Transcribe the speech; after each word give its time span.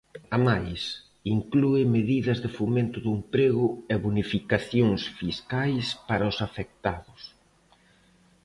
Amais, 0.37 0.81
inclúe 1.35 1.81
medidas 1.95 2.37
de 2.43 2.49
fomento 2.57 2.97
do 3.05 3.11
emprego 3.19 3.67
e 3.93 3.95
bonificacións 4.03 5.01
fiscais 5.19 5.85
para 6.07 6.29
os 6.31 6.37
afectados. 6.47 7.21